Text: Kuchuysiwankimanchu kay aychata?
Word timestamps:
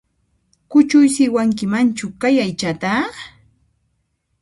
Kuchuysiwankimanchu 0.71 2.07
kay 2.21 2.35
aychata? 2.45 2.93